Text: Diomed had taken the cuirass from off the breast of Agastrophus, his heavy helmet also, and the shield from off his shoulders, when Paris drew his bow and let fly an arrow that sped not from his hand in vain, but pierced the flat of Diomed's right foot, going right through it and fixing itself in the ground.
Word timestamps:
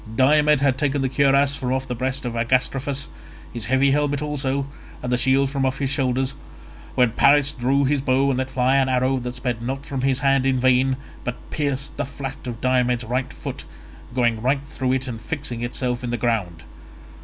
Diomed 0.15 0.61
had 0.61 0.79
taken 0.79 1.03
the 1.03 1.09
cuirass 1.09 1.55
from 1.55 1.71
off 1.71 1.87
the 1.87 1.93
breast 1.93 2.25
of 2.25 2.33
Agastrophus, 2.35 3.07
his 3.53 3.65
heavy 3.65 3.91
helmet 3.91 4.19
also, 4.23 4.65
and 5.03 5.11
the 5.11 5.15
shield 5.17 5.51
from 5.51 5.63
off 5.63 5.77
his 5.77 5.91
shoulders, 5.91 6.33
when 6.95 7.11
Paris 7.11 7.51
drew 7.51 7.85
his 7.85 8.01
bow 8.01 8.31
and 8.31 8.39
let 8.39 8.49
fly 8.49 8.77
an 8.77 8.89
arrow 8.89 9.19
that 9.19 9.35
sped 9.35 9.61
not 9.61 9.85
from 9.85 10.01
his 10.01 10.17
hand 10.17 10.43
in 10.43 10.59
vain, 10.59 10.97
but 11.23 11.35
pierced 11.51 11.97
the 11.97 12.05
flat 12.05 12.47
of 12.47 12.59
Diomed's 12.61 13.03
right 13.05 13.31
foot, 13.31 13.63
going 14.15 14.41
right 14.41 14.61
through 14.67 14.93
it 14.93 15.07
and 15.07 15.21
fixing 15.21 15.61
itself 15.61 16.03
in 16.03 16.09
the 16.09 16.17
ground. 16.17 16.63